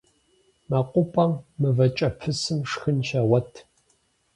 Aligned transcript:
МэкъупӀэм 0.69 1.31
мывэкӀэпысым 1.61 2.59
шхын 2.69 2.97
щегъуэт. 3.07 3.51